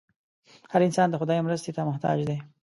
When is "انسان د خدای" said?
0.87-1.39